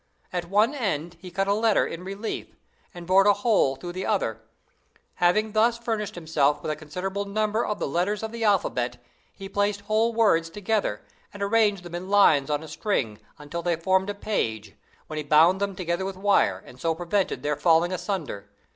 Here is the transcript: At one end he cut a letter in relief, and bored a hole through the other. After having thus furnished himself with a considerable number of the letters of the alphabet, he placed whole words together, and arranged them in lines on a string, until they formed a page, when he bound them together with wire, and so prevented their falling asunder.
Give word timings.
At 0.33 0.45
one 0.49 0.73
end 0.73 1.15
he 1.19 1.29
cut 1.29 1.47
a 1.47 1.53
letter 1.53 1.85
in 1.85 2.03
relief, 2.03 2.55
and 2.91 3.05
bored 3.05 3.27
a 3.27 3.33
hole 3.33 3.75
through 3.75 3.91
the 3.91 4.07
other. 4.07 4.31
After 4.31 4.99
having 5.17 5.51
thus 5.51 5.77
furnished 5.77 6.15
himself 6.15 6.63
with 6.63 6.71
a 6.71 6.75
considerable 6.75 7.25
number 7.25 7.63
of 7.63 7.77
the 7.77 7.87
letters 7.87 8.23
of 8.23 8.31
the 8.31 8.43
alphabet, 8.43 8.97
he 9.31 9.47
placed 9.47 9.81
whole 9.81 10.11
words 10.11 10.49
together, 10.49 11.03
and 11.31 11.43
arranged 11.43 11.83
them 11.83 11.93
in 11.93 12.09
lines 12.09 12.49
on 12.49 12.63
a 12.63 12.67
string, 12.67 13.19
until 13.37 13.61
they 13.61 13.75
formed 13.75 14.09
a 14.09 14.15
page, 14.15 14.73
when 15.05 15.17
he 15.17 15.23
bound 15.23 15.61
them 15.61 15.75
together 15.75 16.03
with 16.03 16.17
wire, 16.17 16.63
and 16.65 16.81
so 16.81 16.95
prevented 16.95 17.43
their 17.43 17.55
falling 17.55 17.91
asunder. 17.93 18.49